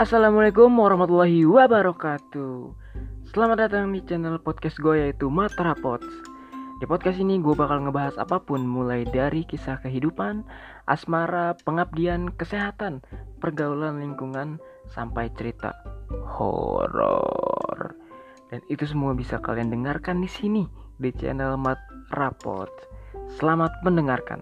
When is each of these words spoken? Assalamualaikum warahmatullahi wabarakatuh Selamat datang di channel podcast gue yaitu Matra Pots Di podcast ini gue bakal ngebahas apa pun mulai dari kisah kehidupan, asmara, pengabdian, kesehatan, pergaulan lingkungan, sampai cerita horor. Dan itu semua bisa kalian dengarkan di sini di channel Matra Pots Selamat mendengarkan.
Assalamualaikum 0.00 0.72
warahmatullahi 0.80 1.44
wabarakatuh 1.44 2.72
Selamat 3.36 3.68
datang 3.68 3.92
di 3.92 4.00
channel 4.00 4.40
podcast 4.40 4.80
gue 4.80 4.96
yaitu 4.96 5.28
Matra 5.28 5.76
Pots 5.76 6.08
Di 6.80 6.88
podcast 6.88 7.20
ini 7.20 7.36
gue 7.36 7.52
bakal 7.52 7.84
ngebahas 7.84 8.16
apa 8.16 8.40
pun 8.40 8.64
mulai 8.64 9.04
dari 9.04 9.44
kisah 9.44 9.76
kehidupan, 9.84 10.40
asmara, 10.88 11.52
pengabdian, 11.68 12.32
kesehatan, 12.32 13.04
pergaulan 13.44 14.00
lingkungan, 14.00 14.56
sampai 14.88 15.28
cerita 15.36 15.76
horor. 16.08 17.92
Dan 18.48 18.64
itu 18.72 18.88
semua 18.88 19.12
bisa 19.12 19.36
kalian 19.36 19.68
dengarkan 19.68 20.24
di 20.24 20.32
sini 20.32 20.64
di 20.96 21.12
channel 21.12 21.60
Matra 21.60 22.32
Pots 22.40 22.88
Selamat 23.36 23.76
mendengarkan. 23.84 24.40